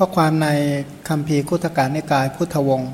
[0.00, 0.48] ข้อความใน
[1.08, 2.92] คำพีคุตการในกายพุทธวงศ์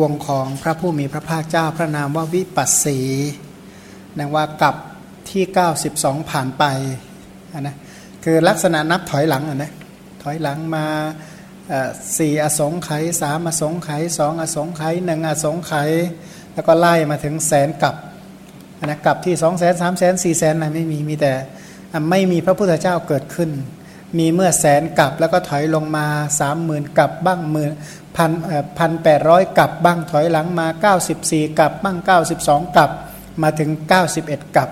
[0.00, 2.98] วงของพระผู้มีพระภาคเจ้าพระนามว่าวิปัสสี
[4.18, 4.76] นังว่ากับ
[5.30, 5.44] ที่
[5.86, 6.64] 92 ผ่านไป
[7.60, 7.76] นะ
[8.24, 9.72] คือลักษณะนับถอยหลังนะ
[10.22, 10.86] ถอยหลังมา
[12.18, 15.90] สี่อสงไขยสามอสงไขยสองอสงไขยหนึ่งอสงไขย
[16.54, 17.94] แล้วก็ไล่มาถึงแสนกับ
[18.84, 21.32] นะกับที่สองแสนสามแสนสี่แสนนะไม่มีมีแต่
[22.10, 23.50] ไม่มีพระพุทธเจ้าเกิดขึ้น
[24.18, 26.06] มีเมื่อแสนกับแล้วก็ถอยลงมา
[26.40, 27.70] สามหมื่นกับบ้างหมื่น
[28.16, 28.30] พัน
[28.78, 32.90] พันแปดร้อยกับบ้างถอยหลังมาเก้าสิบสี่กับบ้างเก้าสิบสองกับ
[33.42, 34.70] มาถึงเก้าสิบเอ็ดกับ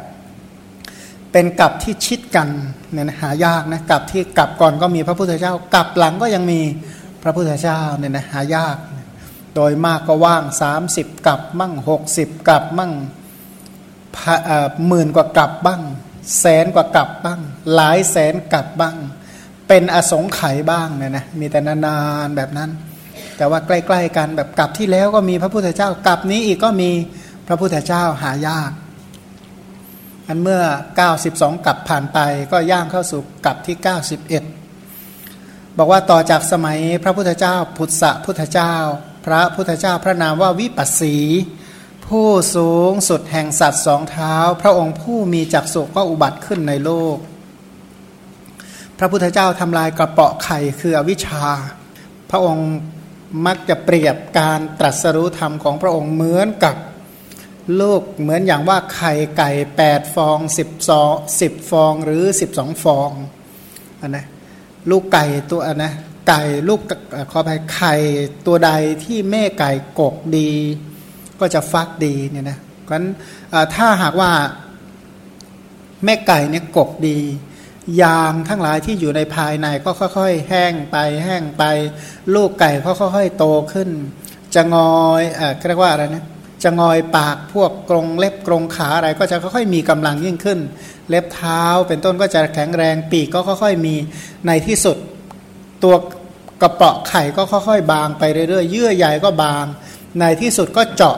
[1.33, 2.49] เป็นกับที่ชิดกัน
[2.93, 6.61] เนี่ยหายากนะกับที่กับก่อนก็มีพระพุทธเจ้า กับหลังก็ยังมี
[7.23, 8.77] พระพุทธเจ้าเนี่ยนะหายาก
[9.55, 10.43] โดยมากก็ว่าง
[10.85, 11.75] 30 กับมั่ง
[12.11, 12.93] 60 กับมั่ง
[14.89, 15.83] หมื่นกว่ากับบ้าง
[16.41, 17.41] แสนกว่ากับบ้าง
[17.75, 18.97] หลายแสนกับบ้าง
[19.69, 22.71] เป็นอสงไขยบ้างเนี่ยนะมีแต่นานๆแบบนั้น
[23.37, 26.91] แต่ว่าใกล้ๆกันแบบกลับที่แล้วก็มีพระพุทธเจ้ากลับนี้อีกก็มี
[27.49, 28.71] พระพุทธเจ้าหายาก
[30.27, 30.63] อันเมื่อ
[31.15, 32.19] 92กลับผ่านไป
[32.53, 33.77] ก็ย่างเข้าสู่กลับที่
[34.77, 38.75] 91 บอกว่าต่อจากสมัยพระพุทธเจ้าพุทธะพุทธเจ้า
[39.27, 41.17] พระพุทธเจ้าพระนามว่าวิปัสสี
[42.07, 47.17] ผู้สูงสุดแห่งสัตว์สองเท้า พระองค์ผู้มีจักสุก็อุบัติขึ้นในโลก
[48.99, 51.45] พระพุทธเจ้าทำลายกระเปาะไข่คืออวิชชา
[52.31, 52.71] พระองค์
[53.47, 56.77] มักจะเปรียบการตรัสรู้ธรรมของพระองค์เหมือนกับ
[57.81, 63.11] ลูกเหมือนอย่างว่าไข่ไก่แปดฟองสิบสองสิบฟองหรือสิบสองฟอง
[64.01, 64.27] อันนะ
[64.91, 65.93] ลูกไก่ตัวอันนะ
[66.29, 66.81] ไก่ลูก
[67.31, 67.95] ขอไปไข่
[68.47, 68.71] ตัวใด
[69.05, 69.71] ที่แม่ไก่
[70.01, 70.51] กกดี
[71.41, 73.09] ก็จะฟักดีเนี่ยนะเพราะฉะนั้น
[73.75, 74.33] ถ้าหากว่า
[76.05, 77.19] แม่ไก่เนี่ยกบดี
[78.03, 81.65] ยางทั้งหลายที่อยู่ในภายในก็ค่อย ๆ แห้งไปแห้งไป
[82.35, 83.89] ลูกไก่ก็ค่อยๆโตขึ้น
[84.55, 86.25] จะงอยเอ่อเรียกว่าอะไรนะ
[86.63, 90.59] จะงอยปากพวกกรงเล็บกรงขาอะไรก็จะค่อยๆมีกำลังยิ่งขึ้น
[91.09, 93.95] เล็บเท้าเป็นต้นก็จะแข็งแรงปีกก็ค่อยๆมี
[94.47, 94.97] ในที่สุด
[95.85, 95.95] ตัว
[96.63, 99.65] กระเปาะไข่ก็ค่อยๆ บางไปเรื่อยๆเยื่อใยก็บาง
[100.21, 101.17] ในที่สุดก็เจาะ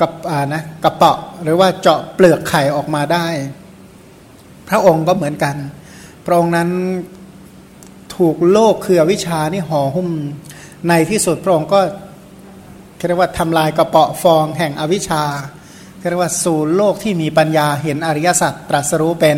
[0.00, 3.26] กับอ่านะกระเปาะหรือว่าเจาะเปลือกไข่ออกมาได้
[4.68, 5.56] พระองค์ก็เหมือนกัน
[6.26, 6.68] พระองค์นั้น
[8.16, 10.08] ถูกโลกคือวิชานี่ห่อหุ้ม
[10.88, 11.80] ในที่สุดพระองค์ก็
[13.06, 15.24] เรียกว่าทำลายกระเปาะฟองแห่งอวิชชา
[16.08, 19.36] เรียกว่าสู่โลกที่มีปัญญาเห็นอริยสัจตรัสรู้เป็น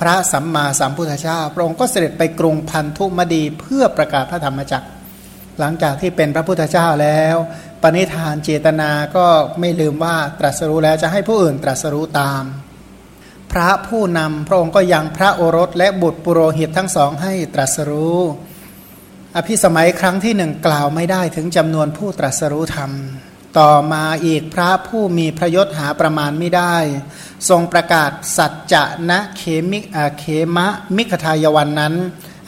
[0.00, 4.88] พระสัมมาสัมพุทธเจ้าพระองค์ก็เสด็จไปกรุงพันธุมดีเพื่อประกาศพระธรรมจักร
[5.58, 7.36] หลังจากที่เป็นพระพุทธเจ้าแล้ว
[7.82, 9.26] ปณิธานเจตนาก็
[9.60, 12.42] ไม่ลืมว่าตรัสรู้แล้วจะให้ผู้อื่นตรัสรู้ตาม
[13.52, 18.18] พระผู้นำพระองค์ก็ยังพระโอรสและบุตรปุโรหิตทั้งสองให้ตรัสรู้
[19.36, 22.90] อภิสมัยครั้งที่หนึ่งกล่าวไม่ได้ถึงจำนวนผู้ตรัสรู้ธรรม
[23.58, 26.76] ต่อมาอีกพระผู้มีพระยศหาประมาณไม่ได้
[27.48, 29.78] ทรงประกาศสัจจะนะเขมิ
[30.18, 30.24] เข
[30.56, 30.66] มะ
[30.96, 31.94] มิขทายวันนั้น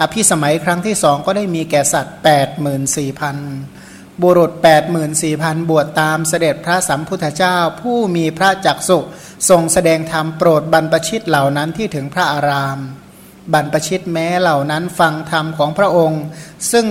[0.01, 2.17] อภิสมัยครั้งที่สองก็ได้มีแก่สัตว์
[3.39, 4.53] 84,000 บุรุษ
[5.11, 8.99] 84,000 บวชตามเสด็จพระสัมพุทธเจ้าผู้มีพระจักสุ
[9.49, 12.79] ทรงแสดงธรรมโปรดบรรพชิตเหล่านั้นที่ถึงพระอาราม
[13.53, 16.23] บรรพชิตแม้เหล่านั้นฟังธรรมของพระองค์
[16.73, 16.87] ซึ่ง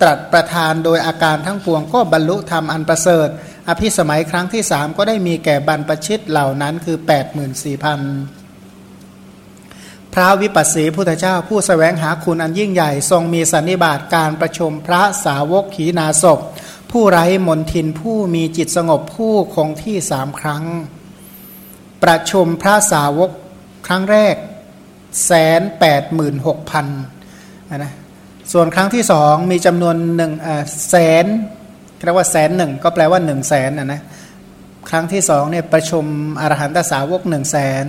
[0.00, 3.28] ตรัสประทานโดยอาการทั้งปวงก็บรรลุธรรมอันประเสริฐ
[3.68, 6.98] อภิสมัยครั้งที่สามก็ได้มีแก่บรรพชิตเหล่านั้นคือ
[8.34, 16.38] 84,000 พระวิปัสสีพุทธเจ้าผู้สแสวงหาคุณอันยิ่งใหญ่ ทรงมีสันนิบาตการประชุมพระสาวกขีนาศพ
[16.90, 20.64] ผู้ไร้มนทินผู้มีจิตสงบผู้คงที่สามครั้ง
[22.04, 23.30] ประชุมพระสาวก
[23.86, 24.36] ครั้งแรก
[25.26, 26.86] แสนแปดหมื่นหกพัน
[27.76, 27.92] นะ
[28.52, 30.32] ส่วนครั้งที่สองมีจำนวนหนึ่ง
[30.90, 31.26] แสน
[32.04, 34.00] เรียกว่าแสนหนึ่งก็แปลว่าหนึ่งแสนนะนะ
[34.90, 36.04] ครั้งที่สองเนี่ยประชุม
[36.40, 37.84] อรหันตสาวกหนึ่งแสน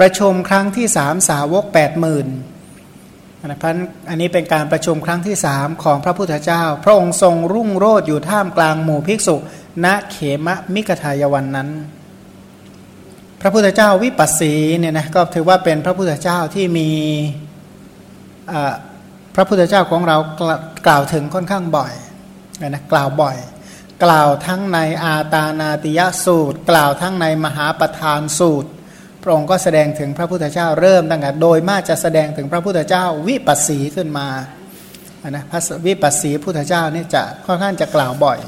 [0.00, 2.26] ประชุมครั้งที่สามสาวกแปดหมื่น
[3.46, 3.76] นะพัน
[4.08, 9.36] อันนี้เป็นการประชุมครั้งที่สามของพระพุทธเจ้า พระองค์ทรงรุ่งโรดอยู่ท่ามกลางหมู่ภิกษุ
[9.84, 10.16] ณเข
[10.46, 11.68] มะมิกทายวันนั้น
[13.40, 16.88] พระพุทธเจ้าวิปัสสีเนี่ยนะก็ถือว่าเป็นพระพุทธเจ้าที่มี
[19.34, 20.16] พระพุทธเจ้าของเรา
[20.86, 21.92] กล่าวถึงค่อนข้างบ่อย
[22.68, 23.36] นะกล่าวบ่อย
[24.04, 28.70] กล่าวทั้งในอาตานาติยสูตร กล่าวทั้งในมหาประธานสูตร
[29.22, 34.28] พระองค์ก็แสดงถึงพระพุทธเจ้าเริ่มตั้งแต่โดยมากจะแสดงถึงพระพุทธเจ้าวิปัสสีขึ้นมา
[35.30, 38.38] นะพระวิปัสสีพุทธเจ้านี่จะค่อนข้างจะกล่าวบ่อย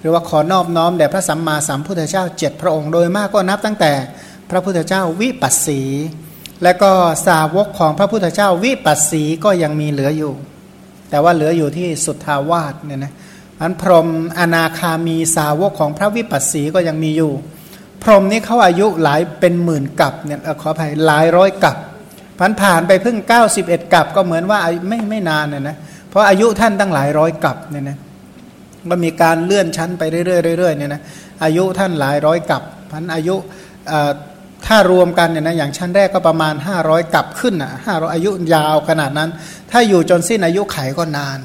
[0.00, 3.92] หรือว่าขอนอบน้อมแด่พระสัมมาสัมพุทธเจ้าเจ็ดพระองค์โดยมากก็นับตั้งแต่
[4.50, 5.80] พระพุทธเจ้าวิปัสสี
[6.62, 6.90] และก็
[7.26, 10.32] สาวกของพระพุทธเจ้าวิปัสสีก็ยังมีเหลืออยู่
[11.10, 13.12] แต่ว่าเหลืออยู่ที่สุทธาวาสเนี่ยนะ
[13.60, 14.08] อันพรหม
[14.38, 17.32] อนาคามีสาวกของพระวิปัสสีก็ยังมีอยู่
[18.02, 21.76] พรหมนี้เขาอายุหลายเป็นหมื่นกับเนี่ยขออภัยหลายร้อยกับ
[22.38, 23.16] ผ่านผ่านไปเพิ่ง
[23.56, 24.58] 91 กับก็เหมือนว่า
[24.88, 25.76] ไม่ไม่นานเนี่ยนะ
[26.08, 27.96] เพราะอายุท่านตั้งหลายร้อยกับเนี่ยนะ
[28.90, 31.00] ก็มีการเลื่อนชั้นไปเรื่อยๆเรื่อยๆเนี่ยนะ
[31.44, 33.36] อายุท่านหลายร้อยกับพันอายุ
[34.66, 39.30] ถ้ารวมกันเนี่ยนะอย่างชั้นแรกก็ประมาณ 500 กับขึ้นอะห้าร้ออายุยาวขนาดนั้น
[39.70, 41.38] ถ้าอยู่จนสิ้นอายุไขก็นาน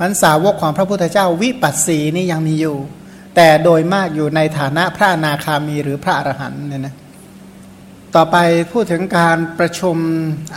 [0.00, 2.76] มันสาวกของพระพุทธเจ้าวิปัสสีนี่ยังมีอยู่
[3.36, 6.94] แต่โดยมากอยู่ในฐานะพระนาคามีหรือพระอรหันต์เนี่ยนะ
[8.14, 8.36] ต่อไป
[8.72, 9.96] พูดถึงการประชุม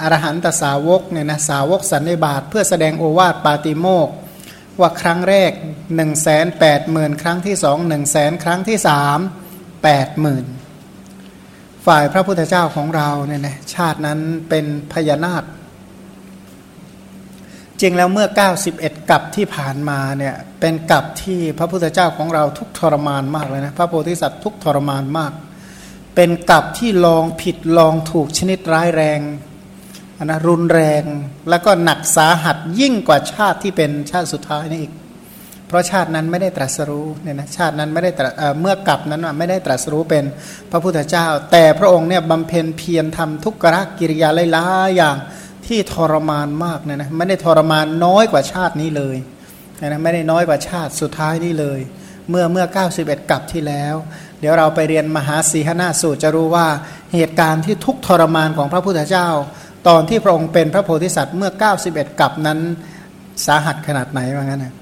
[0.02, 4.10] อรหันตสาวกเนี่ยนะสาวกสันนิบาตเพื่อแสดงโอวาทปาติโมก
[4.80, 9.20] ว่าครั้งแรก1นึ่งแสนแปดหมื่นครั้งที่สองหนึ่งแสนครั้งที่สาม
[9.84, 10.46] แปดหมื่น
[11.86, 14.20] ฝ่ายพระพุทธเจ้าของเราเนี่ยนะชาตินั้น
[14.50, 15.44] เป็นพญานาค
[17.82, 18.28] จริงแล้วเมื่อ
[18.68, 25.32] 91กับที่ผ่านมาเนี่ยเป็นกับที่พระพุทธเจ้าของเราทุกทรมานมากเลยนะพระโพธิสัตว์ทุกทรมานมาก
[26.16, 29.20] เป็นกับที่ลองผิดลองถูกชนิดร้ายแรง
[30.24, 31.04] นะรุนแรง
[31.50, 34.94] แล้วก็หนักสาหัสยิ่งกว่าชาติที่เป็นชาติสุดท้ายนี่อีก
[35.72, 38.12] เพราะชาตินั้นไม่ได้ตรัสรู้เนี่ยนะชาตินั้นไม่ได้
[38.62, 40.24] เมื่อกลับนั้นไม่ได้ตรัสรู้เป็น
[40.72, 43.66] พระพุทธเจ้า แต่พระองค์เนี่ยบำเพ็ญเพียรทำทุกข
[44.00, 45.16] กิริยาหลายๆอย่าง
[45.68, 49.18] ที่ทรมานมากเนี่ยนะไม่ได้ทรมานน้อยกว่าชาตินี้เลย
[49.88, 51.80] นะไม่ได้น้อยกว่าชาติสุดท้ายนี้เลย
[52.30, 52.66] เมื่อเมื่อ
[52.98, 53.96] 91กลับที่แล้ว
[54.40, 56.68] เดี๋ยวเราไปเรียนมหาสีหนาสูตรจะรู้ว่า
[57.14, 59.28] เหตุการณ์ที่ทุกทรมานของพระพุทธเจ้า
[59.88, 61.52] ตอนที่พระองค์เป็นพระโพธิสัตว์เมื่อ
[61.86, 62.60] 91กลับนั้น
[63.46, 64.74] สาหัสขนาดไหนว่างั้นนะ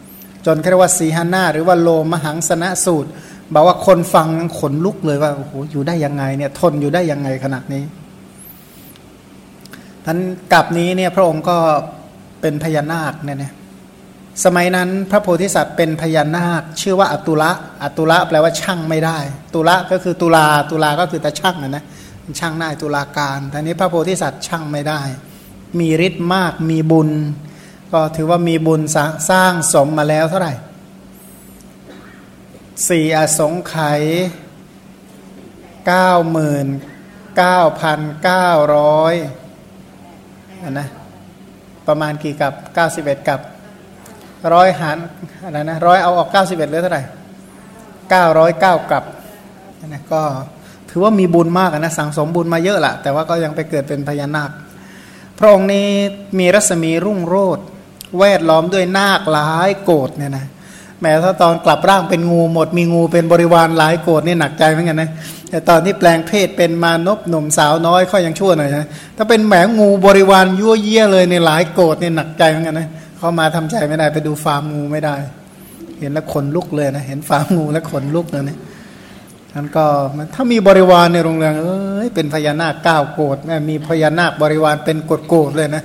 [0.53, 3.09] นเรียกว่าสีหนาหรือว่าโลมหังสนะสูตร
[3.53, 4.27] บอกว่าคนฟัง
[4.59, 7.83] ขนลุกเลยว่าโอ้โหอยู่ได้ยังไงเนี่ยทนอยู่ได้ยังไงขนาดนี้
[10.05, 10.17] ท่าน
[10.53, 11.57] กับนี้เนี่ยพระองค์ก็
[12.41, 13.53] เป็นพญานาคเนี่ยนะ
[14.45, 17.51] สมัยนั้นพระโพธิสัตว์เป็นพญานาค ชื่อว่าอตุละ
[17.83, 19.17] อตุละแปลว่าช่างไม่ได้
[19.53, 21.83] ตุละก็คือตุลาตุลาก็คือตาช่างนะนะ
[22.39, 25.01] ช่างได้ตุลาการแต่นี้พระโพธิสัตว์ช่างไม่ได้
[25.79, 27.09] มีฤทธิ์มากมีบุญ
[27.91, 28.81] ก็ถือว่ามีบุญ
[29.29, 30.53] สร้างสมมาแล้วเท่าไหร่
[32.89, 34.01] สี่อสงไขย
[35.87, 36.67] เก้าหมื่น
[37.37, 39.15] เก้าพันเก้าร้อย
[40.79, 40.87] นะ
[41.87, 43.39] ประมาณกี่กับเก้าสิบเอ็ดกับ
[44.53, 44.97] ร้อยหาร
[45.43, 47.03] อะไรนะร้อยเอาออกเก้าสิบเอ็ดเหลือเท่าไหร่
[48.09, 49.03] เก้าร้อยเก้ากับ
[49.87, 50.21] นะก็
[50.89, 54.49] ถือว่ามีบุญมากนะสังสมบุญมาเยอะแหละแต่ว่าก็ยังไปเกิดเป็นพญานาค
[55.37, 55.87] พระองค์นี้
[56.39, 57.59] มีรัศมีรุ่งโรด
[58.19, 60.45] แวดล้อมด้วยนาคหลายโกดเนี่ยนะ
[61.01, 65.09] แม้ถ้าตอนกลับร่างเป็นงูหมด มีงูเป็นบริวารหลายโกดนี่หนักใจเหมือนกันนะ
[65.49, 75.15] แต่ตอนที่แปลงเพศเป็นมานพหนุ่มสาวน้อยค่อยยังชั่วหน่อยนะถ้าเป็นแหมงูบริวารยั่วเยี่ยเลยในหลายโกดนี่หนักใจเหมือนกันนะเขามาทำใจไม่ได้ไปดูฟาร์มงูไม่ได้
[75.99, 78.57] เห็นแล้วขนลุกเลยนะเห็นฟาร์มงูแล้วขนลุกเลยนะ
[79.55, 79.85] นั้นก็
[80.35, 85.83] ถ้ามีบริวารในโรงเรียนเอ้ยเป็นพญานาคเก้าโกดแม่มีพญานาคบริวารเป็นโกดโกดเลยนะ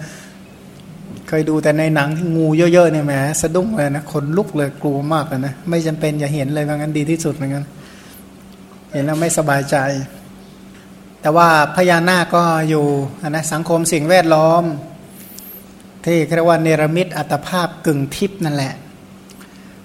[1.28, 7.64] เคยดูแต่ในหนังที่งูเยอะๆเนี่ยแหมสะดุ้งเลยนะขนลุกเลยกลัวมากเลยนะไม่จำเป็นอย่าเห็นเลยว่างั้นดีที่สุดเหมือนกัน
[8.92, 9.76] เห็นแล้วไม่สบายใจ
[11.20, 12.84] แต่ว่าพญานาคก็อยู่
[13.28, 14.64] นะสังคมสิ่งแวดล้อม
[16.04, 18.74] ที่เรียกว่าเนรมิตอัตภาพกึ่งทิพนั่นแหละ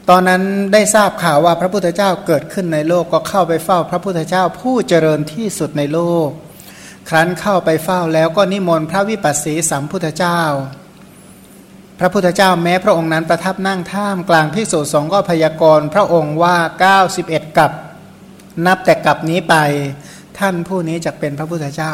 [0.10, 0.42] ตอนนั้น
[0.74, 6.30] ได้ทราบข่าวว่าพระพุทธเจ้าเกิดขึ้นในโลกก็เข้าไปเฝ้า พระพุทธเจ้าผู้เจริญที่สุดในโลก
[7.10, 10.42] ครั้นเข้าไปเฝ้าแล้วก็นิมนต์พระวิปัสสีสัมพุทธเจ้า
[12.00, 16.58] พระพุทธเจ้าแม้พระองค์นั้นประทับนั่งท่ามกลางพิสุสงก็พยากรณ์พระองค์ว่า
[17.06, 17.72] 91 กับ
[18.66, 19.56] นับแต่กับนี้ไป
[20.40, 21.94] ท่านผู้นี้จะเป็นพระพุทธเจ้า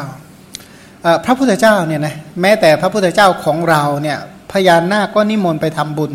[1.25, 4.17] พระพุทธเจ้าเนี่ยนะแม้แต่พระพุทธเจ้าของเราเนี่ย
[4.51, 6.13] พญานาคก็นิมนต์ไปทำบุญ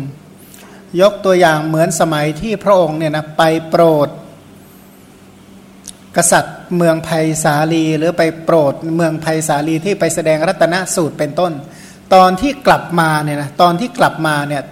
[1.01, 4.07] ยกตัวอย่างเหมือนสมัยที่พระองค์เนี่ยนะไปโปรด
[6.17, 11.53] กษัตริย์เมืองไผ่สาลีหรือไปโปรดเมืองไผ่สาลีที่ไปแสดงรัตนสูตรเป็นต้น
[12.13, 14.63] ตอนที่กลับมาเนี่ยนะตอนที่กลับมาเนี่ย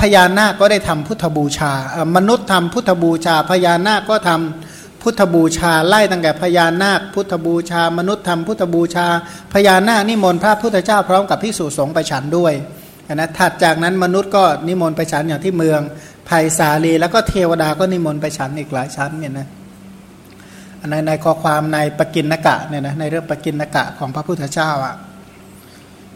[0.00, 1.72] พญานาคก็ได้ทำพุทธบูชา
[2.16, 9.06] มนุษย์ทำพุทธบูชา พญานาคก็ทำพุทธบูชาไล่ตั้งแต่พญานาค พุทธบูชา มนุษย์ทำพุทธบูชา
[9.52, 12.52] พญานาคนิมนต์พระพุทธเจ้าพร้อมกับพิสุสงฆ์ไปฉันด้วย
[13.14, 15.80] นะถัดจากนั้นมนุษย์ก็นิมนต์ไปฉันอย่างที่เมือง
[16.26, 19.48] ไผ่สาลี แล้วก็เทวดาก็นิมนต์ไปฉันอีกหลายชั้นเนี่ยนะ
[20.90, 24.94] ในในข้อความในปกินนกะเนี่ยนะในเรื่องปกินนกะของพระพุทธเจ้าอะ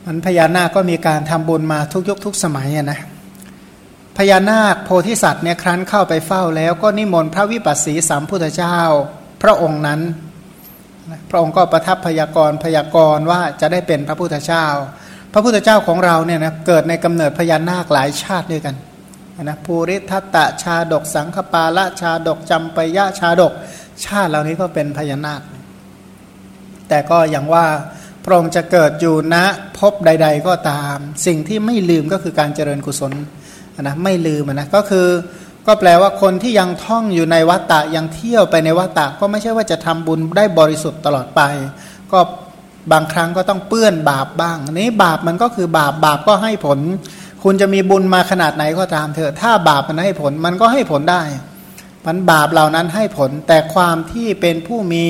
[0.06, 3.00] มันพญานาคก็มีการทำบุญมาทุกยุคทุกสมัยนะ
[4.18, 8.78] พญานาคโพธิสัตว์เนี่ยครั้นเข้าไปเฝ้าแล้วก็นิมนต์พระวิปัสสีสามพุทธเจ้า
[9.42, 10.00] พระองค์นั้น
[11.30, 14.66] พระองค์ก็ประทับพยากรพยากรว่าจะได้เป็นพระพุทธเจ้า
[15.32, 18.76] พระพุทธเจ้าของเราเนี่ยนะเกิดในกำเนิดพญานาคหลายชาติด้วยกัน
[19.42, 23.52] นะภูริทัตตะชาดกสังคปาละชาดกจำปยะชาดก
[24.04, 25.40] ชาติเหล่านี้ก็เป็นพญานาค
[26.88, 27.64] แต่ก็อย่างว่า
[28.24, 29.36] พระองค์จะเกิดอยู่ณ
[29.78, 33.12] พบใด ๆ ก็ตาม สิ่งที่ไม่ลืมก็คือการเจริญกุศล
[33.82, 35.08] นะไม่ลืมนะก็คือ
[35.66, 41.40] ก็แปลว่าคนที่ยังท่องอยู่ในวัฏฏะยังเที่ยวไปในวัฏฏะก็ไม่ใช่ว่าจะทำบุญได้บริสุทธิ์ตลอดไป
[42.12, 42.18] ก็
[42.92, 46.78] บางครั้งก็ต้องเปื้อนบาปบ้างนนี้บาปมันก็คือบาปบาปก็ให้ผล
[47.44, 51.22] คุณจะมีบุญมาขนาดไหนก็ตามเถอะถ้าบาปมันให้ผลมันก็ให้ผลได้
[52.06, 55.04] มันบาปเหล่านั้นให้ผลแต่ความที่เป็นผู้มี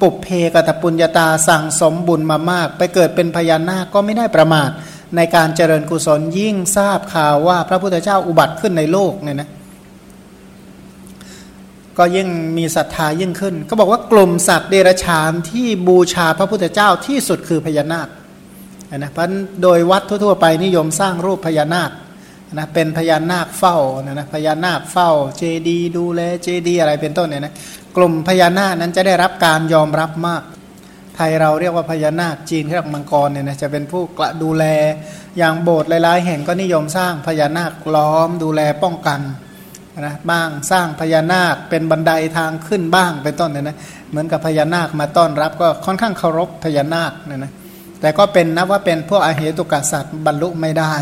[0.00, 4.70] ปุเพกตปุญญาตาสั่งสมบุญมามาก ไปเกิดเป็นพญานาคก็ไม่ได้ประมาท
[5.16, 9.50] ในการเจริญกุศลยิ่งทราบข่าวว่าพระพุทธเจ้าอุบัติขึ้นในโลกเนี่ยนะ
[11.98, 18.08] ก็ยิ่งมีศรัทธายิ่งขึ้น ก็บอกว่ากลุ่มสัตว์เดรัจฉานที่บูชาพระพุทธเจ้าที่สุดคือพญานาค
[18.96, 19.28] นะเพราะ
[19.62, 21.90] โดยวัดทั่วๆไปนิยมสร้างรูปพญานาค
[22.54, 27.54] นะเป็นพญานาคเฝ้านะนะพญานาคเฝ้าเจดีดูแลเจดีอะไรเป็นต้นเนี่ยนะ
[27.96, 30.42] กลุ่มพญานาคนั้นจะได้รับการยอมรับมาก
[31.16, 34.64] ไทยเราเรียกว่าพญานาคจีนเรียกมังกรเนี่ยนะจะเป็นผู้กระดูแล
[35.38, 39.20] อย่างโบสถ์หลายๆ แห่งก็นิยมสร้างพญานาคล้อมดูแลป้องกัน
[40.00, 43.76] นะบ้างสร้างพญานาคเป็นบันไดทางขึ้นบ้างเป็นต้นเนี่ยนะ
[44.10, 47.52] เหมือนกับพญานาคมาต้อนรับก็ค่อนข้างเคารพพญานาคเนี่ยนะ
[48.00, 50.94] แต่ก็เป็นนับว่าเป็นพวกอาเหตุกะสัตว์บรรลุไม่ได้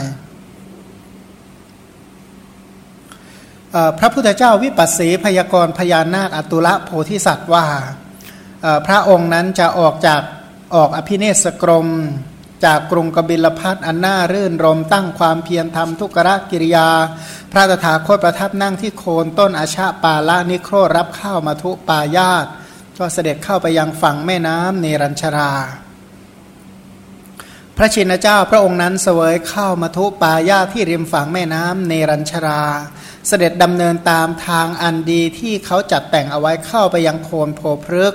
[3.99, 7.67] พระพุทธเจ้าวิปัสสีพยากรพญานาคอตุละโพธิสัตว์ว่า
[8.87, 10.23] พระองค์นั้นจะออกจาก
[10.75, 11.89] ออกอภิเนศกรม
[12.65, 16.89] จากกรุงกบิลพัทอันน่ารื่นรมตั้งความเพียรทำทุกรกิริยา
[17.53, 22.47] พระตถาคตประทับนั่งที่โคนต้นอาชาปาละนิโครรับข้าวมาทุปายาต
[22.99, 25.53] ก็เสด็จเข้าไปยังฝั่งแม่น้ำเนรัญชรา
[27.77, 32.63] พระชินเจ้าพระองค์นั้นเสวยข้าวมาทุปายาที่ริมฝั่งแม่น้ำเนรัญชรา
[33.29, 38.15] เสด็จดำเนินตามทางอันดีที่เขาจัดแต่งเอาไว้เข้าไปยังโคนโพพฤก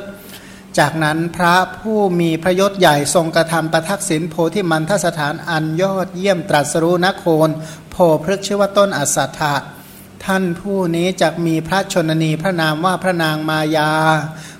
[0.79, 7.49] จากนั้นพระผู้มีพระยศใหญ่ทรงกระทำประทักษิณโพธิมันทสถานอันยอดเยี่ยมตรัสรู้นโคน
[7.91, 9.55] โพพฤกชื่อว่าต้นอัสสัทธะ
[10.25, 13.91] ท่านผู้นี้จะมีพระชนนีพระนามว่าพระนางมายา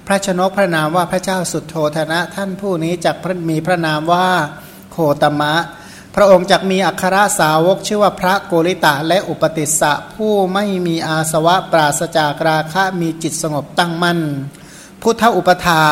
[0.08, 3.12] พระชนกพระนามว่าพระเจ้าสุดโทธนะ ท่านผู้นี้จะ
[3.50, 4.30] มีพระนามว่า
[4.92, 5.54] โคตมะ
[6.16, 14.20] พระองค์จักมีอัครสาวกชื่อว่าพระโกริตะและอุปติสสะผู้ไม่มีอาสวะปราศจากราคะมีจิตสงบตั้งมั่น
[15.02, 15.86] พุทธอุปถา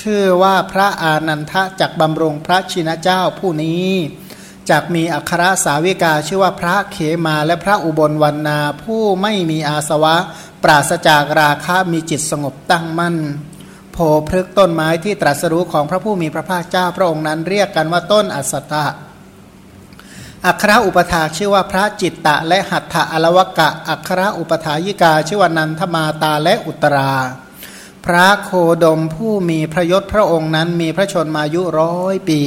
[0.00, 3.88] ชื่อว่าพระอานันทะจักบำรงพระชินเจ้าผู้นี้
[4.70, 6.96] จักมีอัครสาวิกาชื่อว่าพระเข
[7.26, 10.16] มาและพระอุบลวันนาผู้ไม่มีอาสวะ
[10.62, 13.16] ปราศจากราคะมีจิตสงบตั้งมั่น
[13.92, 13.96] โพ
[14.28, 18.86] พฤกต้นไม้ที่ตรัสรู้ของพระผู้มีพระภาคเจ้าพระองค์นั้นเรียกกันว่าต้นอัสสตะ
[20.46, 27.14] อัครอุปถาชื่อว่าพระจิตตะและหัตถะอลวกะ อัครอุปถายิกาชื่อว่านันทมาตาและอุตรา
[28.06, 28.50] พระโค
[28.84, 32.42] ดมผู้มีพระยศพระองค์นั้นมีพระชนมายุร้อยปี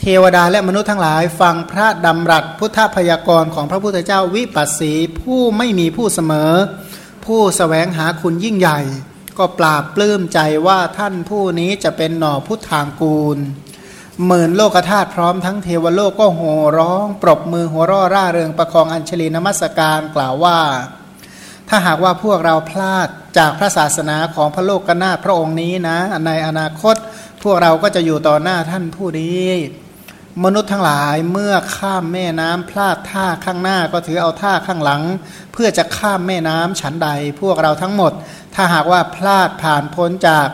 [0.00, 6.52] เทวดาและมนุษย์ทั้งหลายฟังพระดำรัสพุทธพยากรของพระพุทธเจ้าวิปัสสีผู้ไม่มีผู้เสมอ
[7.24, 8.80] ผู้สแสวงหาคุณยิ่งใหญ่
[9.38, 13.38] ก็ปราบปลื้มใจว่าท่านผู้นี้จะเป็นหน่อพุทธางกูล
[14.26, 20.58] หมื่นโลกธาตุพร้อมทั้งเทวโลกก็โห่ร้อง ปรบมือหัวร่อร่าเริงประคองอัญชลีนมัสการกล่าวว่า
[21.68, 23.08] ถ้าหากว่าพวกเราพลาด
[23.38, 26.96] จากพระศาสนาของพระโลกกนาพระองค์นี้นะ ในอนาคต
[27.42, 29.46] พวกเราก็จะอยู่ต่อหน้าท่านผู้นี้
[30.44, 35.02] มนุษย์ทั้งหลายเมื่อข้ามแม่น้ำพลาดท่าข้างหน้าก็ถือเอาท่าข้างหลัง
[35.52, 37.08] เพื่อจะข้ามแม่น้ำฉันใด
[37.40, 38.12] พวกเราทั้งหมด
[38.54, 40.48] ถ้าหากว่าพลาดผ่านพ้นจาก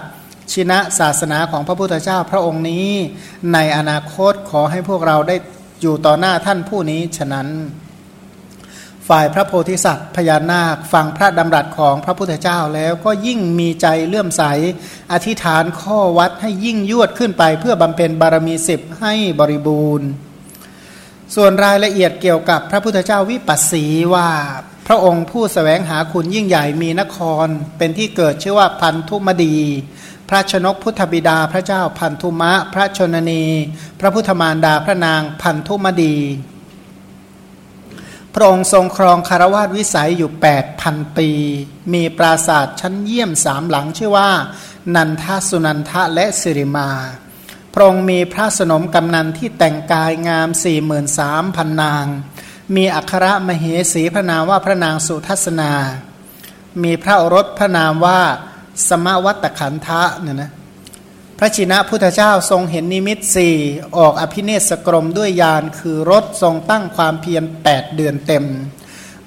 [0.53, 2.89] ชินะศาสนาของพระพุทธเจ้าพระองค์นี้
[3.53, 5.37] ในอนาคตขอให้พวกเราได้
[5.81, 7.49] อยู่ต่อหน้าท่านผู้นี้ฉะนั้น
[9.09, 14.43] ฝ่ายพระโพธิสัตว์พญานาคฟังพระดำรัสของพระพุทธเจ้าแล้วก็ยิ่งมีใจเลื่อมใส
[15.13, 20.09] อธิษฐานข้อวัดให้ยิ่งยวดขึ้นไปเพื่อบำเพ็ญบารมีสิบให้บริบูรณ์
[21.35, 23.85] ส่วนรายละเอียดเกี่ยวกับพระพุทธเจ้าวิปัสสี
[24.15, 24.29] ว่า
[24.87, 27.47] พระองค์ผู้สแสวงหาคุณยิ่งใหญ่มีนคร
[27.79, 29.59] เป็นที่เกิดชื่อว่าพันธุมดี
[30.29, 33.45] พระชนกพุทธบิดาพระเจ้าพันธุมะ พระชนนี
[34.01, 36.17] พระพุทธมารดาพระนางพันธุมดี
[38.35, 41.29] พระองค์ทรงครองคารวาสวิสัยอยู่8พันปี
[41.93, 44.31] มีปราสาทชั้นเยี่ยมสามหลังชื่อว่า
[44.95, 46.91] นันทสุนันทะและสิริมา
[47.75, 52.07] พระองค์มีพระสนมกำนันที่แต่งกายงามสี่หมื่นสามพันนาง
[52.77, 55.73] มีอัครมเหสีพระนามว่าพระนางสุทัศนา
[56.83, 58.21] มีพระโอรสพระนามว่า
[58.89, 60.51] สมวัตขันทะเนี่ยนะ
[61.39, 63.55] พระชินะพุทธเจ้าทรงเห็นนิมิตสี่
[63.97, 68.45] ออกอภิเนศกรมด้วยยานคือรถทรงตั้งความเพียรแปดเดือนเต็ม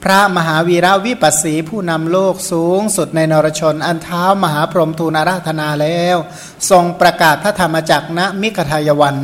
[0.03, 6.17] พระมหาวีระวิปัสสีผู้นำโลกสูงสุดในนรชน อันเท้ามหาพรหมทูลอาราธนาแล้ว
[6.69, 9.17] ทรงประกาศพระธรรมจักรณมิกทายวัน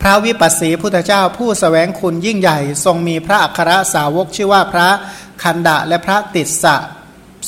[0.00, 4.88] พระวิปัสสีพุทธเจ้าผู้สแสวงคุณยิ่งใหญ่ ทรงมีพระอัครสาวกชื่อว่าพระ
[5.42, 6.76] คันดะและพระติสสะ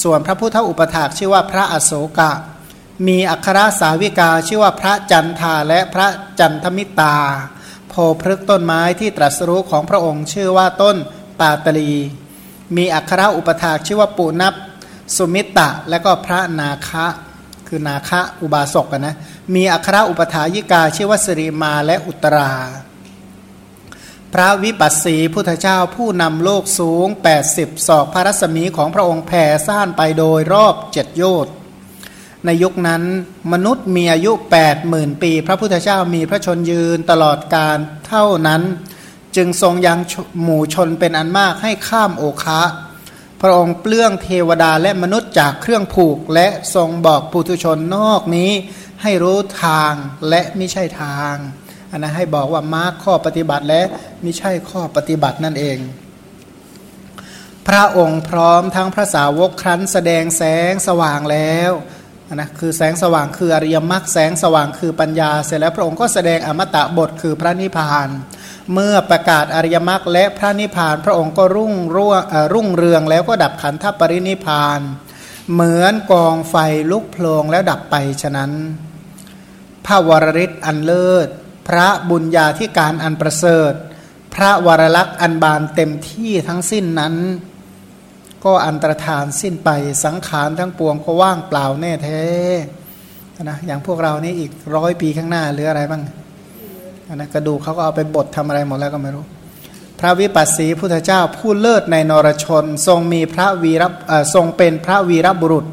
[0.03, 2.33] ส่วนพระพุทธอุปถากชื่อว่าพระอโศกะ
[3.07, 6.07] มีอัครสาวิกาชื่อว่าพระจันทาและพระ
[6.41, 7.17] จันทมิตา
[7.89, 10.97] โพพฤกต้นไม้ที่ตรัสรู้ของพระองค์ชื่อว่าต้น
[11.41, 11.93] ปาตลี
[12.77, 14.55] มีอัครอุปถากชื่อว่าปุนับ
[15.17, 17.07] สุมิตะและก็พระนาคะ
[17.67, 19.17] คือนาคะอุบาสกนะ
[19.55, 22.51] มีอัครอุปถายิกาชื่อว่าสิริมาและอุตรา
[24.35, 27.07] พระวิปัสสีพุทธเจ้าผู้นำโลกสูง
[27.47, 31.53] 80 ศอกพระรัศมีของพระองค์แผ่ซ่านไปโดยรอบเจ็ดโยชน์
[32.45, 33.03] ในยุคนั้น
[33.53, 34.33] มนุษย์มีอายุ
[34.77, 38.63] 80,000 ปี พระพุทธเจ้ามีพระชนยืนตลอดการเท่านั้น
[39.37, 39.99] จึงทรงยัง
[40.43, 42.63] หมู่ชนเป็นอันมากให้ข้ามโอคะ
[43.41, 48.51] พระองค์เปลื้องเทวดาและมนุษย์จากเครื่องผูกและทรงบอกปุถุชนนอกนี้
[49.03, 49.93] ให้รู้ทาง
[50.29, 51.35] และไม่ใช่ทาง
[51.91, 53.83] อันนั้นให้บอกว่ามาร์คข้อปฏิบัติและ
[54.23, 55.79] ไม่ใช่ข้อปฏิบัตินั่นเอง
[57.69, 61.73] พระองค์พร้อมทั้งพระสาวกครั้นแสดงแสงสว่างแล้ว
[62.35, 68.09] นะคือแสงสว่างคืออริยมรรคแสงสว่างคือปัญญา เสร็จแล้วพระองค์ก็แสดงอมตะบทคือพระนิพพาน
[68.73, 72.13] เมื่อประกาศอริยมรรคและพระนิพพาน พระองค์ก็รุ่งรุ่ง
[72.55, 74.81] รุ่งเรืองแล้วก็ดับขันธปรินิพพาน
[75.53, 76.57] เหมือนกองไฟ
[76.91, 78.51] ลุกโพลงแล้วดับไปฉะนั้น
[79.87, 81.29] พระวรริศอันเลิศ
[81.71, 83.73] พระบุญญาธิการอันประเสริฐ
[84.35, 87.15] พระวรลักษณ์อันบานเต็มที่ทั้งสิ้นนั้น
[88.45, 89.71] ก็อันตรธานสิ้นไป
[90.05, 92.23] สังขารทั้งปวงก็ว่างเปล่าแน่แท้
[93.43, 96.03] นะอย่างพวกเรานี่อีกร้อยปีข้างหน้าหรืออะไรบ้าง
[97.15, 99.25] นะกระดูกเขาก็เอาไปบดทำอะไรหมดแล้วก็ไม่รู้
[100.01, 103.85] พระวิปัสสีพุทธเจ้าผู้เลิศในนรชน ทรงมีพระวีร
[104.35, 105.67] ทรงเป็นพระวีรบุรุษ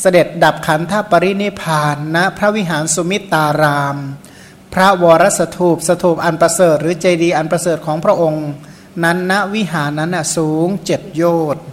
[0.00, 3.96] เสด็จดับขันธปรินิพานณนะพระวิหารสุมิตาราม
[4.74, 8.46] พระวรสถูปสถูปอันประเสริฐ หรือเจดีย์อันประเสริฐของพระองค์
[9.04, 11.64] นั้นณวิหารนั้นสูงเจ็ดโยชน์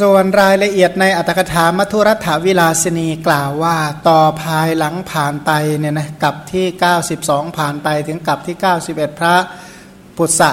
[0.00, 3.76] ส่วนรายละเอียดในอัตถกถามัทุรัฐวิลาสนีกล่าวว่า
[4.08, 6.66] ต่อภายหลังผ่านไปเนี่ยนะกับที่
[7.12, 8.56] 92 ผ่านไปถึงกับที่
[8.88, 9.36] 91 พระ
[10.16, 10.52] ปุษะ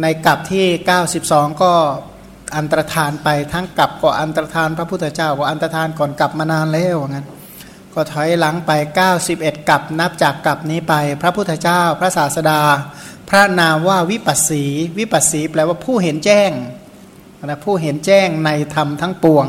[0.00, 0.66] ในกับที่
[1.14, 1.72] 92 ก็
[2.56, 7.26] อันตรธานไปทั้งกับก็อันตรธานพระพุทธเจ้าก็อันตรธานก่อนกลับมานานแล้วงั้น
[7.94, 8.70] ก็ถอยหลังไป
[9.20, 12.60] 91 กับนับจากกับนี้ไป พระพุทธเจ้าพระศาสดา
[13.28, 14.64] พระนามว่าวิปัสสี
[14.98, 16.50] วิปัสสีแปลว่าผู้เห็นแจ้ง
[17.44, 19.46] นะผู้เห็นแจ้งในธรรมทั้งปวง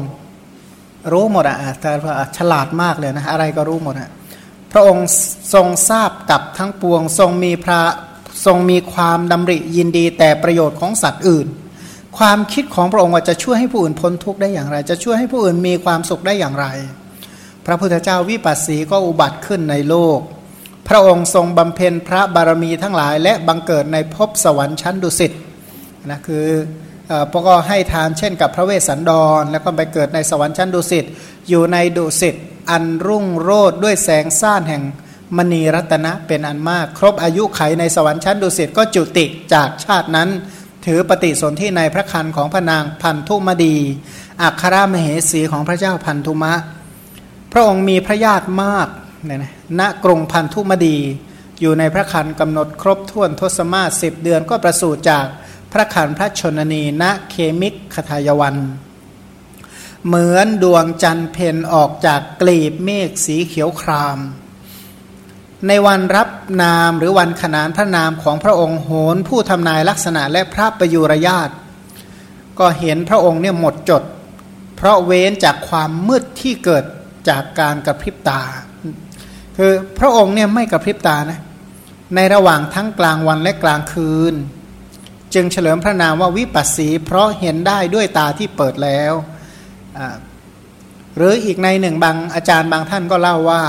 [1.12, 1.92] รู้หมดอะแต่
[2.38, 4.10] ฉลาดมากเลยนะอะไรก็รู้หมดอะ
[4.72, 5.08] พระองค์
[5.54, 7.82] ทรงทราบกับทั้งปวง ทรงมีพระ
[8.46, 11.48] ทรงมีความดำริยินดีแต่ประโยชน์ของสัตว์อื่น
[12.18, 16.68] ความคิดของพระองค์ว่าจะช่วยให้ผู้อื่นพ้นทุกข์ได้อย่างไร จะช่วยให้ผู้อื่นมีความสุขได้อย่างไร
[17.66, 20.20] พระพุทธเจ้าวิปัสสีก็อุบัติขึ้นในโลก
[20.88, 25.32] พระองค์ทรงบำเพ็ญพระบารมีทั้งหลาย และบังเกิดในภพสวรรค์ชั้นดุสิต
[26.10, 26.46] นะคือ
[27.32, 31.06] พระก็ให้ทานเช่นกับพระเวสสันดร แล้วก็ไปเกิดในสวรรค์ชั้นดุสิต
[31.50, 32.36] อยู่ในดุสิต
[32.72, 34.84] อันรุ่งโรดด้วยแสงซ่านแห่ง
[35.38, 40.30] มณีรัตนะเป็นอันมาก ครบอายุไขในสวรรค์ชั้นดุสิตก็จุติจากชาตินั้น
[40.86, 43.76] ถือปฏิสนธิในพระคันของพระนางพันธุมดี
[44.42, 46.54] อัครมเหสีของพระเจ้าพันธุมะ
[47.58, 48.88] ระองค์มีพระญาติมาก
[49.26, 50.98] เนี่ยนะณกรุงพันธุมดี
[51.60, 55.26] อยู่ในพระคันกำหนดครบถ้วนทศมาสิบเดือนก็ประสูติจาก
[55.72, 58.56] พระคันพระชนนีณเคมิกคทายวัน
[60.06, 64.20] เหมือนดวงจันทร์เพนออกจากกลีบเมฆสีเขียวคราม
[65.68, 66.30] ในวันรับ
[66.62, 71.50] นามหรือวันขนานพระนามของพระองค์โหนผู้ทำนายลักษณะและพระประยุรญาต
[72.60, 74.04] ก็เห็นพระองค์เนี่ยหมดจด
[74.76, 76.84] เพราะเว้นจากความมืดที่เกิด
[77.30, 78.42] จากการกระพริบตา
[79.58, 81.40] คือพระองค์เนี่ยไม่กระพริบตานะ
[82.16, 84.34] ในระหว่างทั้งกลางวันและกลางคืน
[85.34, 89.14] จึงเฉลิมพระนามว่าวิปัสสี เพราะเห็นได้ด้วยตาที่เปิดแล้ว
[91.16, 93.62] หรืออีกในหนึ่งบางอาจารย์บางท่านก็เล่าว่า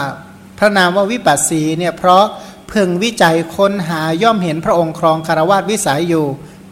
[0.59, 2.25] พระนามว่าวิปัสสีเนี่ยเพราะ
[2.69, 6.25] เพึงวิจัยค้นหาย่อมเห็นพระองค์ครองคารวาสวิสัยอยู่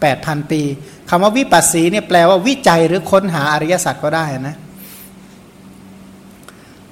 [0.03, 0.62] 8,000 ปี
[1.11, 4.57] คำว่าวิปัสสีเนี่ยแปลว่าวิจัยหรือค้นหาอริยสัจก็ได้นะ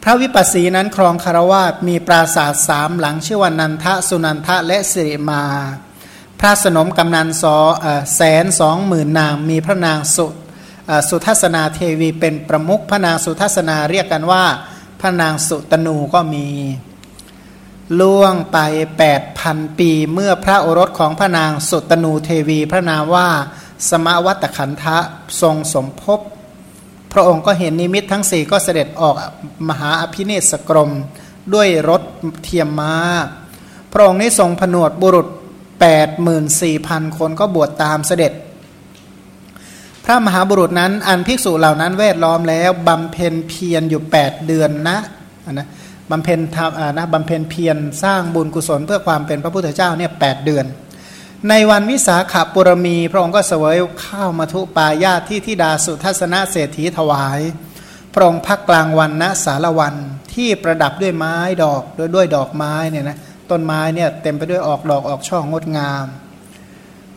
[0.04, 5.42] พระวิปัสสีนั้นครองคารวาสมีปราสาทสามหลังชื่อว่านันทะสุนันทะและสิริมา
[6.40, 7.56] พระสนมกำนันสอ
[8.16, 10.26] แสนสองหมื่นนางมีพระนางสุ
[11.08, 14.44] สุทัศนาเทวีเป็นประมุขพระนางสุทัศนาเรียกกันว่า
[15.00, 16.46] พระนางสุตนูก็มี
[18.00, 18.58] ล่วงไป
[19.18, 23.28] 8,000ปีเมื่อพระโอรสของพระนางสุตนูเทวี พระนามว่า
[23.88, 24.98] สมวัตขันธะ
[25.40, 26.20] ทรงสมภพ
[27.12, 29.16] พระองค์ก็เห็นนิมิตทั้งสี่ก็เสด็จออก
[29.68, 30.90] มหาอภินิสกรม
[31.54, 32.02] ด้วยรถ
[32.42, 32.94] เทียมมา้า
[33.92, 35.28] พระองค์นี้ทรงผนวดบุรุษ
[36.22, 38.32] 84,000 คนก็บวชตามเสด็จ
[40.04, 44.98] พระมหาบุรุษนั้นอันภิกษุเหล่านั้นแวดล้อมแล้วบำเพ็ญเพียรอยู่ 8 เดือนนะ
[45.52, 45.66] นะ
[46.10, 50.64] บำเพ็ญทำนะบำเพ็ญเพียรสร้างบุญกุศลเพื่อความเป็นพระพุทธเจ้าเนี่ยแเดือน
[51.50, 57.40] ในวันวิสาขาปุรมีพระองค์ก็เสวยข้าวมาทุปายาที่ทิดาสุทัศนเศรษฐีถวาย
[58.14, 59.94] พระองค์พักกลางวันณสารวัน
[60.34, 63.18] ที่ประดับด้วยไม้ดอกด้วยด้วยดอกไม้เนี่ยนะ
[63.50, 66.06] ต้นไม้เนี่ยเต็มไปด้วยออกดอกออกช่องงดงาม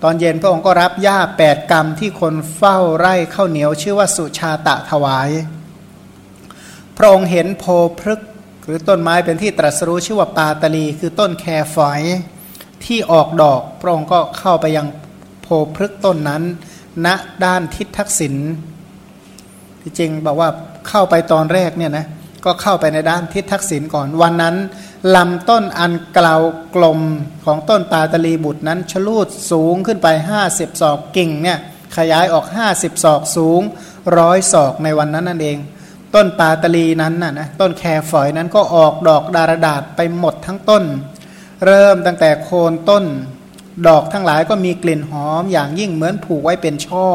[0.03, 5.29] ตอนเย็นพระองค์ก็รับหญ้าแปดกรรมที่คนเฝ้าไร่ข้าวเหนียวชื่อว่าสุชาตะถวาย
[6.97, 7.63] พระองค์เห็นโพ
[7.99, 8.19] พฤก
[8.65, 12.01] หรือต้นไม้เป็นที่ตรัสรู้ชื่อว่าปาตลีคือต้นแครฝอย
[12.83, 14.87] ที่ออกดอกพระองค์ก็เข้าไปยัง
[15.41, 16.43] โพพฤกต้นนั้น
[17.05, 17.07] ณ
[17.45, 18.35] ด้านทิศทักษิณ
[19.81, 20.49] ที่จริงบอกว่า
[20.89, 22.05] เข้าไปตอนแรกเนี่ยนะ
[22.45, 24.55] ก็เข้าไปในด้านทิศทักษิณก่อนวันนั้น
[25.15, 26.41] ลำต้นอันกล่าว
[26.75, 26.99] กลม
[27.45, 30.07] ของต้นปาตลีบุตรนั้นชลูดสูงขึ้นไป
[30.45, 31.59] 50 ศอกกิ่งเนี่ย
[31.97, 33.61] ขยายออก 50 ศอกสูง
[34.17, 35.57] ร้อยศอกในวันนั้นนั่นเอง
[36.15, 40.83] ต้นปาตลีนั้นน่ะนะต้นแครฝอยนั้นก็ออกดอกดารดาษไปหมดทั้งต้น
[41.63, 43.03] เริ่มตั้งแต่โคนต้น
[43.87, 47.07] ดอกทั้งหลายก็มีกลิ่นหอมอย่างยิ่งเหมือนผูกไว้เป็นช่อ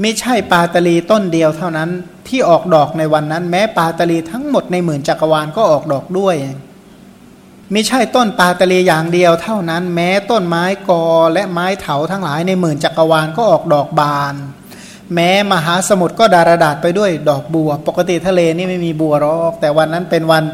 [0.00, 1.90] ไม่ใช่ปาตลีต้นเดียวเท่านั้น
[2.28, 6.36] ที่ออกดอกในวันนั้น แม้ปาตลีทั้งหมดในหมื่นจักรวาลก็ออกดอกด้วย
[7.72, 14.34] ไม่ใช่ต้นปาตลีอย่างเดียวเท่านั้น แม้ต้นไม้กอและไม้เถาทั้งหลายในหมื่นจักรวาลก็ออกดอกบาน
[15.14, 20.44] แม้มหาสมุทรก็ดารดาษไปด้วยดอกบัว ปกติทะเลนี่ไม่มีบัวหรอก แต่วันนั้นเป็นวัน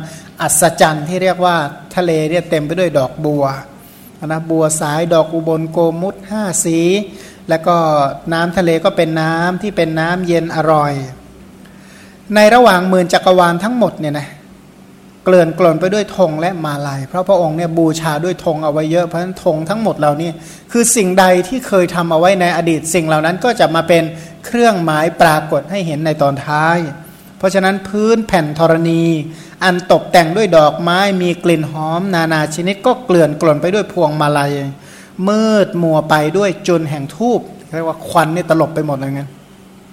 [0.42, 1.56] อัศจรรย์ที่เรียกว่า
[1.96, 3.44] ทะเลเนี่ยเต็มไปด้วยดอกบัว
[4.26, 6.78] นะบัวสายดอกอุบลโกมุตห้าสี
[7.48, 7.76] แล้วก็
[8.32, 10.92] น้ำทะเลก็เป็นน้ำที่เป็นน้ำเย็นอร่อย
[12.34, 14.28] ในระหว่างหมื่นจักรวาลทั้งหมดเนี่ยนะ
[15.24, 20.30] เกลื่อนกล่นไปด้วยธงและมาลาย เพราะพระองค์เนี่ยบูชาด้วยธงเอาไว้เยอะเพราะฉะนั้นธงทั้งหมดเหล่านี้
[20.72, 24.02] คือสิ่งใดที่เคยทำเอาไว้ในอดีตสิ่งเหล่านั้นก็จะมาเป็น
[24.46, 26.78] เครื่องหมายปรากฏให้เห็นในตอนท้าย
[27.38, 29.04] เพราะฉะนั้นพื้นแผ่นธรณี
[29.64, 34.52] อันตกแต่งด้วยดอกไม้มีกลิ่นหอม นานาชนิดก็เกลื่อนกล่นไปด้วยพวงมาลัย
[35.28, 37.40] มืดมัวไปด้วยจุนแห่งทูบ
[37.74, 39.30] เรียกว่าควันนี่ตลบไปหมดเลยงั้น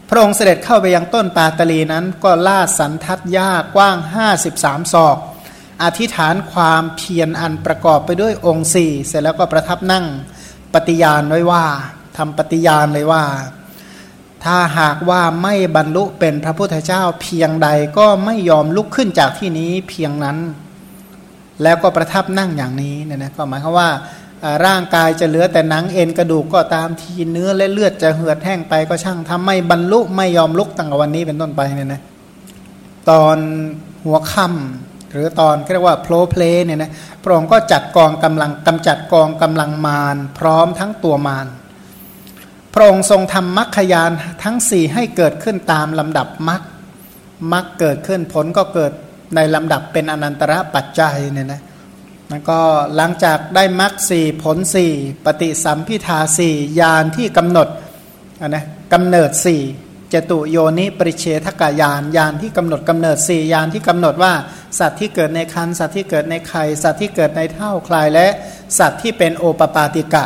[0.10, 3.98] พระองค์เสด็จเข้าไปยังต้นปาตลีนั้นก็ล่าสันทัดหญ้ากว้าง
[4.46, 5.18] 53 ศอก
[5.84, 10.06] อธิษฐานความเพียรอันประกอบไปด้วยองค์สี่เสร็จแล้วก็ประทับนั่ง
[10.74, 11.66] ปฏิญาณไว้ว่า
[12.18, 13.24] ทำปฏิญาณเลยว่า
[14.46, 20.38] ถ้าหากว่าไม่บรรลุเป็นพระพุทธเจ้าเพียงใดก็ไม่ยอมลุกขึ้นจากที่นี้เพียงนั้น
[21.64, 23.90] แล้วก็ประทับนั่งอย่างนี้เนี่ยนะก็หมายความว่า
[24.66, 32.02] ร่างกายจะเหลือแต่หนังเอ็นกระดูกก็ตามทีเนื้อและเลือดจะเหือดแห้งไปก็ช่างทำไม่บรรลุไม่ยอมลุกตั้งแต่วันนี้เป็นต้นไปเนี่ยนะ
[33.10, 33.38] ตอน
[34.06, 36.92] หัวค่ำหรือตอนเรียกว่าโพลเพลเนี่ยนะ
[37.24, 41.48] พระองค์ก็จัดกองกำลังกำจัดกองกำลังมารพร้อมทั้งตัวมาร
[42.74, 44.12] พระองค์ทรงทำมรรคยาน
[44.44, 46.62] ทั้งสี่ให้เกิดขึ้นตามลำดับมรรค
[47.54, 48.92] มรรคเกิดขึ้นผลก็เกิด
[49.36, 51.62] ในลำดับเป็นอนันตระปัจจัยเนี่ยนะ
[52.32, 52.60] มันก็
[52.96, 54.92] หลังจากได้มรรคสี่ผลสี่
[55.26, 57.68] ปฏิสัมพิทาสี่ยานที่กำหนด
[58.48, 59.62] นะกำเนิดสี่
[60.14, 64.34] จตุโยนิปริเชทกายานยานที่กำหนดกำเนิดสี่ยานที่กำหนดว่า
[64.80, 68.28] สัตว์ที่เกิดในคันสัตว์ที่เกิดในไข่สัตว์ที่เกิดในเท่าคลายและ
[68.80, 70.26] สัตว์ที่เป็นโอปปาติกะ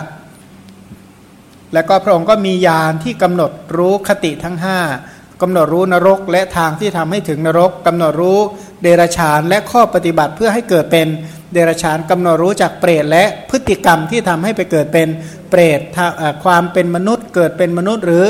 [1.73, 4.79] แล้วก็พระองค์ก็มียานที่กำหนดรู้คติทั้งห้า
[5.41, 8.39] กำหนดรู้นรกและทางที่ทำให้ถึงนรกกำหนดรู้
[8.81, 11.07] เดรชานและข้อปฏิบัติเพื่อให้เกิดเป็น
[11.53, 15.07] เดรชานกำหนดรู้จากเปรตและพฤติกรรมที่ทำให้ไปเกิดเป็น
[15.49, 15.79] เปรต
[16.43, 18.25] ความเป็นมนุษย์ เกิดเป็นมนุษย์ หรือ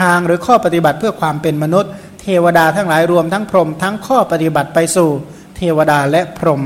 [0.00, 5.10] ทางหรือข้อปฏิบัติเพื่อความเป็นมนุษย์ เทวดาทั้งหลายรวมทั้งพรหมทั้งข้อปฏิบัติไปสู่
[5.56, 6.62] เทวดาและพรหม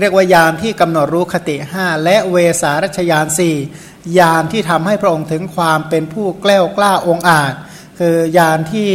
[0.00, 3.56] เรียกว่ายานที่กำหนดรู้คติห้าและเวสารัชยานสี่
[4.18, 7.54] ยานที่ทำให้พระองค์ถึงความเป็นผู้แกล้วกล้าองอาจ
[7.98, 8.90] คือยานที่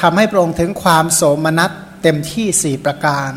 [0.00, 1.70] ทำให้พระองค์ถึงความโสมนัส
[2.02, 3.30] เต็มที่สี่ประการ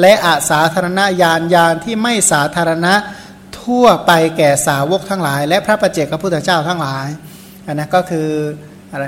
[0.00, 2.94] และอาสาธารณญาณญาณที่ไม่สาธารณะ
[3.62, 7.06] ทั่วไปแก่สาวกทั้งหลาย และพระประเจกพระพุทธเจ้าทั้งหลาย
[7.66, 8.28] อันนั้นก็คือ
[8.92, 9.04] อะไร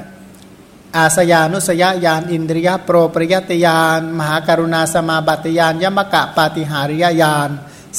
[0.97, 7.49] อาสยานุสยญาณอินทรียโปรปริยติญาณมหาการุณาสมาบัติญาณยมกะปาติหาริยญาณ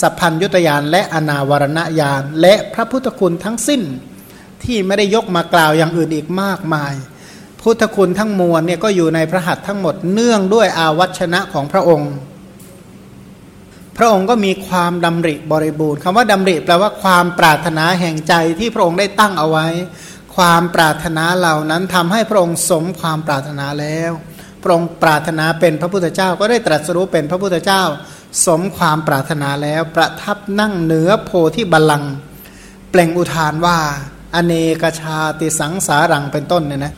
[0.02, 3.82] สัพพัญยุตยานและอนาวรณญาณและพระพุทธคุณทั้งสิ้น
[4.64, 6.94] ที่ไม่ได้ยกมากล่าวอย่างอื่นอีกมากมาย
[7.62, 12.12] พุทธคุณทั้งมวลเนี่ยก็อยู่ในพระหัตถ์ทั้งหมดเนื่องด้วยอาวัชนะของพระองค์
[13.98, 19.68] พระองค์ก็มีความดำริบริบูรณ์คำว่าดำริแปลว่าความปรารถนาแห่งใจที่พระองค์ได้ตั้งเอาไว้
[20.36, 24.12] ความปรารถนาเหล่านั้นทำให้พระองค์สมความปรารถนาแล้ว
[24.64, 27.84] พระองค์ปรารถนาเป็นพระพุทธเจ้าก็ได้ตรัสรู้เป็นพระพุทธเจ้า
[28.46, 32.14] สมความปรารถนาแล้ว ประทับนั่งเหนือโพธิบัลลังก์
[32.90, 33.78] เปล่งอุทานว่า
[34.36, 36.94] อเนกชาติสังสารังเป็นต้นเนี่ยนะ